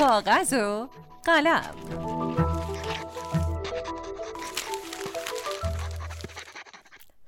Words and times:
کاغذ 0.00 0.52
و 0.52 0.88
قلم 1.24 1.74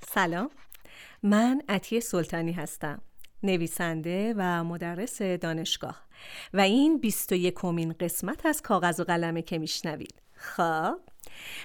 سلام. 0.09 0.51
من 1.23 1.63
عطیه 1.69 2.01
سلطانی 2.01 2.53
هستم 2.53 3.03
نویسنده 3.43 4.35
و 4.37 4.65
مدرس 4.65 5.23
دانشگاه. 5.23 6.03
و 6.55 6.61
این 6.61 6.99
بیست 6.99 7.33
و 7.33 7.35
یکمین 7.35 7.93
قسمت 7.93 8.47
از 8.47 8.63
کاغذ 8.63 9.01
و 9.01 9.05
قلمه 9.05 9.43
که 9.43 9.59
میشنوید. 9.59 10.23
خب 10.33 11.01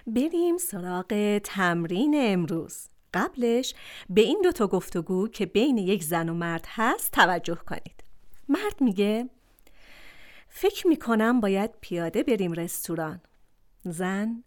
بریم 0.08 0.58
سراغ 0.58 1.42
تمرین 1.44 2.14
امروز. 2.18 2.88
قبلش 3.14 3.76
به 4.10 4.22
این 4.22 4.42
دوتا 4.44 4.68
گفتگو 4.68 5.28
که 5.28 5.46
بین 5.46 5.78
یک 5.78 6.04
زن 6.04 6.30
و 6.30 6.34
مرد 6.34 6.66
هست 6.68 7.12
توجه 7.12 7.56
کنید. 7.56 8.04
مرد 8.50 8.82
میگه 8.82 9.30
فکر 10.60 10.88
می‌کنم 10.88 11.40
باید 11.40 11.72
پیاده 11.82 12.24
بریم 12.24 12.54
رستوران. 12.54 13.22
زن 13.84 14.44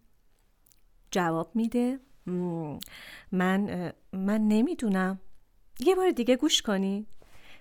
جواب 1.10 1.56
میده 1.56 2.00
من 3.33 3.92
من 4.12 4.48
نمی‌دونم. 4.48 5.20
یه 5.80 5.95
بار 5.95 6.10
دیگه 6.10 6.36
گوش 6.36 6.62
کنی. 6.62 7.06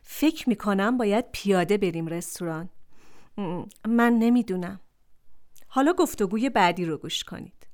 فکر 0.03 0.49
می‌کنم 0.49 0.97
باید 0.97 1.25
پیاده 1.31 1.77
بریم 1.77 2.07
رستوران. 2.07 2.69
من 3.87 4.13
نمی‌دونم. 4.13 4.79
حالا 5.67 5.93
گفتگوی 5.93 6.49
بعدی 6.49 6.85
رو 6.85 6.97
گوش 6.97 7.23
کنید. 7.23 7.67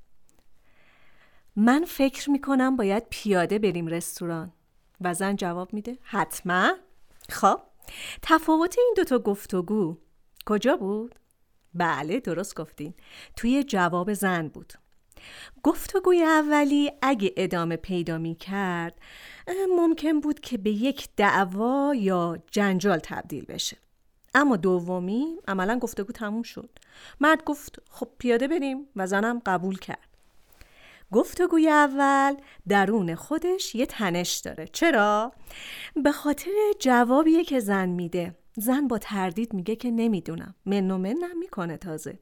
من 1.56 1.84
فکر 1.84 2.30
می‌کنم 2.30 2.76
باید 2.76 3.06
پیاده 3.10 3.58
بریم 3.58 3.86
رستوران. 3.86 4.52
و 5.00 5.14
زن 5.14 5.36
جواب 5.36 5.72
میده 5.74 5.98
حتما. 6.02 6.72
خب 7.28 7.60
تفاوت 8.22 8.78
این 8.78 8.94
دوتا 8.96 9.18
گفتگو 9.18 9.96
کجا 10.46 10.76
بود؟ 10.76 11.14
بله 11.74 12.20
درست 12.20 12.54
گفتین. 12.54 12.94
توی 13.36 13.64
جواب 13.64 14.12
زن 14.12 14.48
بود. 14.48 14.72
گفتگوی 15.62 16.22
اولی 16.22 16.92
اگه 17.02 17.34
ادامه 17.36 17.76
پیدا 17.76 18.18
می 18.18 18.34
کرد 18.34 18.98
ممکن 19.76 20.20
بود 20.20 20.40
که 20.40 20.58
به 20.58 20.70
یک 20.70 21.08
دعوا 21.16 21.94
یا 21.96 22.38
جنجال 22.50 22.98
تبدیل 22.98 23.44
بشه. 23.44 23.76
اما 24.34 24.56
دومی 24.56 25.36
عملا 25.48 25.78
گفتگو 25.78 26.12
تموم 26.12 26.42
شد. 26.42 26.70
مرد 27.20 27.44
گفت 27.44 27.82
خب 27.90 28.08
پیاده 28.18 28.48
بریم 28.48 28.86
و 28.96 29.06
زنم 29.06 29.42
قبول 29.46 29.78
کرد. 29.78 30.08
گفتگوی 31.12 31.68
اول 31.68 32.34
درون 32.68 33.14
خودش 33.14 33.74
یه 33.74 33.86
تنش 33.86 34.36
داره. 34.36 34.66
چرا؟ 34.66 35.32
به 36.04 36.12
خاطر 36.12 36.50
جوابیه 36.80 37.44
که 37.44 37.60
زن 37.60 37.88
میده. 37.88 38.34
زن 38.56 38.88
با 38.88 38.98
تردید 38.98 39.52
میگه 39.52 39.76
که 39.76 39.90
نمی‌دونم. 39.90 40.54
من 40.66 40.90
و 40.90 40.98
منم 40.98 41.38
می‌کنه 41.38 41.76
تازه. 41.76 42.18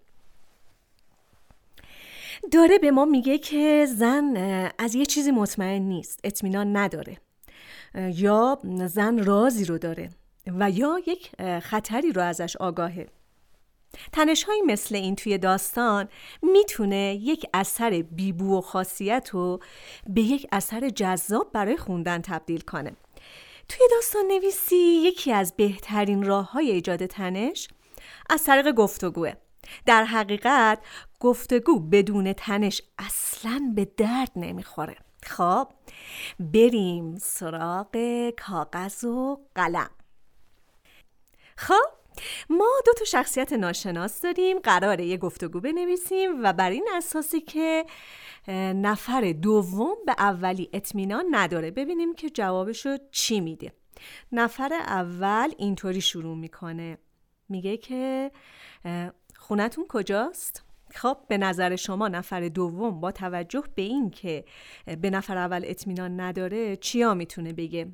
داره 2.53 2.79
به 2.79 2.91
ما 2.91 3.05
میگه 3.05 3.39
که 3.39 3.87
زن 3.89 4.37
از 4.79 4.95
یه 4.95 5.07
چیزی 5.07 5.31
مطمئن 5.31 5.83
نیست. 5.83 6.21
اطمینان 6.25 6.77
نداره. 6.77 7.17
یا 7.95 8.59
زن 8.87 9.25
رازی 9.25 9.65
رو 9.65 9.79
داره 9.79 10.11
و 10.47 10.71
یا 10.71 11.01
یک 11.07 11.31
خطری 11.61 12.13
رو 12.13 12.23
ازش 12.23 12.57
آگاهه. 12.57 13.09
تنش 14.13 14.45
های 14.45 14.63
مثل 14.67 14.95
این 14.95 15.17
توی 15.17 15.39
داستان 15.39 16.09
می‌تونه 16.43 17.19
یک 17.23 17.47
اثر 17.55 18.03
بیبو 18.03 18.59
و 18.59 18.61
خاصیت 18.61 19.29
رو 19.33 19.61
به 20.07 20.21
یک 20.21 20.47
اثر 20.53 20.89
جذاب 20.89 21.53
برای 21.53 21.77
خوندن 21.77 22.21
تبدیل 22.21 22.61
کنه. 22.61 22.93
توی 23.69 23.89
داستان 23.91 24.27
نویسی 24.27 24.77
یکی 24.77 25.33
از 25.33 25.57
بهترین 25.57 26.23
راه 26.23 26.51
های 26.53 26.71
ایجاد 26.71 27.07
تنش 27.07 27.69
از 28.31 28.45
طریق 28.45 28.73
گفتگوه 28.73 29.33
در 29.87 30.05
حقیقت 30.05 30.79
گفتگو 31.21 31.81
بدون 31.81 32.33
تنش 32.33 32.83
اصلا 32.99 33.73
به 33.75 33.85
درد 33.85 34.31
نمی‌خوره. 34.37 34.97
خب 35.23 35.69
بریم 36.41 37.17
سراغ 37.17 37.97
کاغذ 38.47 39.05
و 39.05 39.41
قلم. 39.55 39.91
خب 41.57 42.04
ما 42.51 42.71
دو 42.87 42.93
تا 42.93 43.05
شخصیت 43.05 43.53
ناشناس 43.53 44.21
داریم 44.21 44.59
قراره 44.59 45.05
یه 45.05 45.17
گفتگو 45.17 45.61
بنویسیم 45.61 46.43
و 46.43 46.53
بر 46.53 46.71
این 46.71 46.89
اساسی 46.93 47.41
که 47.41 47.87
نفر 48.75 49.33
دوم 49.43 49.97
به 50.07 50.15
اولی 50.19 50.71
اطمینان 50.73 51.25
نداره 51.31 51.71
ببینیم 51.71 52.15
که 52.15 52.31
جوابشو 52.31 52.97
چی 53.11 53.41
میده 53.41 53.73
نفر 54.33 54.73
اول 54.73 55.51
اینطوری 55.59 56.01
شروع 56.01 56.37
می‌کنه 56.37 56.99
میگه 57.49 57.77
که 57.77 58.31
خونتون 59.37 59.85
کجاست؟ 59.89 60.65
خب 60.95 61.17
به 61.29 61.39
نظر 61.39 61.77
شما 61.77 62.09
نفر 62.09 62.49
دوم 62.49 63.01
با 63.01 63.13
توجه 63.13 63.65
به 63.75 63.83
این 63.83 64.11
که 64.11 64.45
به 65.01 65.11
نفر 65.11 65.37
اول 65.37 65.63
اطمینان 65.65 66.21
نداره 66.21 66.77
چیا 66.77 67.15
می‌تونه 67.15 67.53
بگه؟ 67.53 67.89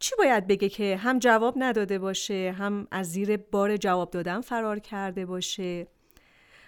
چی 0.00 0.14
باید 0.18 0.46
بگه 0.46 0.68
که 0.68 0.96
هم 0.96 1.18
جواب 1.18 1.54
نداده 1.56 1.98
باشه 1.98 2.54
هم 2.58 2.86
از 2.90 3.12
زیر 3.12 3.36
بار 3.36 3.76
جواب 3.76 4.10
دادن 4.10 4.40
فرار 4.40 4.78
کرده 4.78 5.26
باشه؟ 5.26 5.86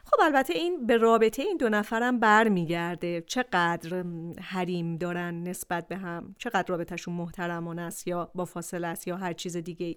خب 0.04 0.16
البته 0.22 0.54
این 0.54 0.86
به 0.86 0.96
رابطه 0.96 1.42
این 1.42 1.56
دو 1.56 1.68
نفرم 1.68 2.20
برمیگرده. 2.20 3.20
چقدر 3.20 4.04
حریم 4.40 4.96
دارن 4.96 5.42
نسبت 5.42 5.88
به 5.88 5.96
هم؟ 5.96 6.34
چقدر 6.38 6.64
رابطهشون 6.68 7.14
محترمانه 7.14 7.82
است 7.82 8.08
یا 8.08 8.30
با 8.34 8.44
فاصله 8.44 8.86
است 8.86 9.08
یا 9.08 9.16
هر 9.16 9.32
چیز 9.32 9.56
دیگه 9.56 9.96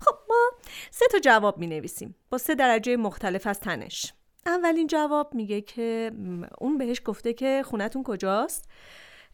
خب 0.00 0.14
ما 0.28 0.50
سه 0.90 1.06
تا 1.12 1.18
جواب 1.18 1.58
می 1.58 1.66
نویسیم 1.66 2.14
با 2.30 2.38
سه 2.38 2.54
درجه 2.54 2.96
مختلف 2.96 3.46
از 3.46 3.60
تنش. 3.60 4.14
اولین 4.46 4.86
جواب 4.86 5.34
میگه 5.34 5.60
که 5.60 6.12
اون 6.58 6.78
بهش 6.78 7.00
گفته 7.04 7.32
که 7.32 7.62
خونتون 7.64 8.02
کجاست؟ 8.02 8.68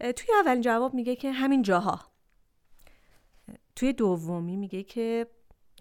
توی 0.00 0.34
اولین 0.40 0.60
جواب 0.60 0.94
میگه 0.94 1.16
که 1.16 1.32
همین 1.32 1.62
جاها. 1.62 2.09
توی 3.80 3.92
دومی 3.92 4.56
میگه 4.56 4.82
که 4.82 5.26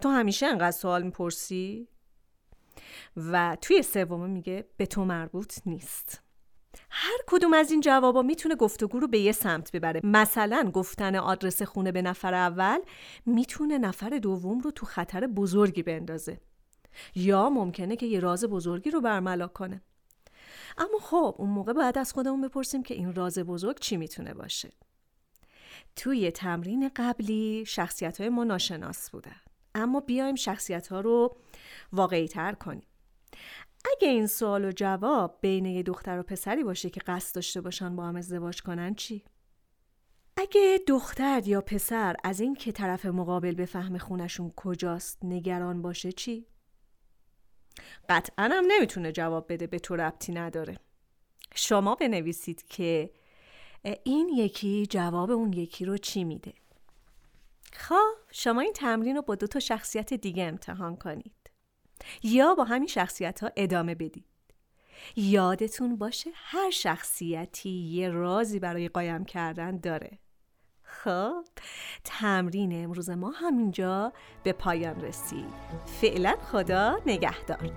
تو 0.02 0.08
همیشه 0.08 0.46
انقدر 0.46 0.70
سوال 0.70 1.02
می‌پرسی؟ 1.02 1.88
و 3.16 3.56
توی 3.60 3.82
سومی 3.82 4.28
میگه 4.28 4.68
به 4.76 4.86
تو 4.86 5.04
مربوط 5.04 5.58
نیست. 5.66 6.22
هر 6.90 7.18
کدوم 7.26 7.54
از 7.54 7.70
این 7.70 7.80
جوابا 7.80 8.22
می‌تونه 8.22 8.54
گفتگو 8.54 9.00
رو 9.00 9.08
به 9.08 9.18
یه 9.18 9.32
سمت 9.32 9.72
ببره. 9.72 10.00
مثلا 10.04 10.70
گفتن 10.74 11.16
آدرس 11.16 11.62
خونه 11.62 11.92
به 11.92 12.02
نفر 12.02 12.34
اول 12.34 12.78
می‌تونه 13.26 13.78
نفر 13.78 14.08
دوم 14.08 14.60
رو 14.60 14.70
تو 14.70 14.86
خطر 14.86 15.26
بزرگی 15.26 15.82
بندازه. 15.82 16.40
یا 17.14 17.50
ممکنه 17.50 17.96
که 17.96 18.06
یه 18.06 18.20
راز 18.20 18.44
بزرگی 18.44 18.90
رو 18.90 19.00
برملا 19.00 19.48
کنه. 19.48 19.82
اما 20.78 20.98
خب 21.00 21.34
اون 21.38 21.50
موقع 21.50 21.72
باید 21.72 21.98
از 21.98 22.12
خودمون 22.12 22.40
بپرسیم 22.40 22.82
که 22.82 22.94
این 22.94 23.14
راز 23.14 23.38
بزرگ 23.38 23.78
چی 23.78 23.96
می‌تونه 23.96 24.34
باشه. 24.34 24.72
توی 25.96 26.30
تمرین 26.30 26.90
قبلی 26.96 27.64
شخصیت 27.66 28.20
های 28.20 28.28
ما 28.28 28.44
ناشناس 28.44 29.10
بودن 29.10 29.40
اما 29.74 30.00
بیایم 30.00 30.34
شخصیت 30.34 30.88
ها 30.88 31.00
رو 31.00 31.36
واقعی 31.92 32.28
تر 32.28 32.52
کنیم 32.52 32.86
اگه 33.84 34.08
این 34.08 34.26
سوال 34.26 34.64
و 34.64 34.72
جواب 34.72 35.38
بین 35.40 35.66
یه 35.66 35.82
دختر 35.82 36.18
و 36.18 36.22
پسری 36.22 36.64
باشه 36.64 36.90
که 36.90 37.00
قصد 37.06 37.34
داشته 37.34 37.60
باشن 37.60 37.96
با 37.96 38.04
هم 38.04 38.16
ازدواج 38.16 38.62
کنن 38.62 38.94
چی؟ 38.94 39.24
اگه 40.36 40.80
دختر 40.86 41.42
یا 41.46 41.60
پسر 41.60 42.16
از 42.24 42.40
این 42.40 42.54
که 42.54 42.72
طرف 42.72 43.06
مقابل 43.06 43.54
به 43.54 43.66
فهم 43.66 43.98
خونشون 43.98 44.52
کجاست 44.56 45.18
نگران 45.24 45.82
باشه 45.82 46.12
چی؟ 46.12 46.46
قطعا 48.08 48.48
هم 48.52 48.64
نمی‌تونه 48.68 49.12
جواب 49.12 49.52
بده 49.52 49.66
به 49.66 49.78
تو 49.78 49.96
ربطی 49.96 50.32
نداره 50.32 50.78
شما 51.54 51.94
بنویسید 51.94 52.66
که 52.66 53.10
این 53.82 54.28
یکی 54.28 54.86
جواب 54.86 55.30
اون 55.30 55.52
یکی 55.52 55.84
رو 55.84 55.96
چی 55.96 56.24
میده؟ 56.24 56.52
خب 57.72 58.14
شما 58.30 58.60
این 58.60 58.72
تمرین 58.72 59.16
رو 59.16 59.22
با 59.22 59.34
دو 59.34 59.46
تا 59.46 59.60
شخصیت 59.60 60.14
دیگه 60.14 60.44
امتحان 60.44 60.96
کنید. 60.96 61.50
یا 62.22 62.54
با 62.54 62.64
همین 62.64 62.88
شخصیت 62.88 63.42
ها 63.42 63.50
ادامه 63.56 63.94
بدید. 63.94 64.24
یادتون 65.16 65.96
باشه 65.96 66.30
هر 66.34 66.70
شخصیتی 66.70 67.70
یه 67.70 68.08
رازی 68.08 68.58
برای 68.58 68.88
قایم 68.88 69.24
کردن 69.24 69.76
داره. 69.76 70.18
خب 70.82 71.44
تمرین 72.04 72.84
امروز 72.84 73.10
ما 73.10 73.30
همینجا 73.30 74.12
به 74.42 74.52
پایان 74.52 75.00
رسید. 75.00 75.54
فعلا 75.86 76.36
خدا 76.52 77.00
نگهدار. 77.06 77.72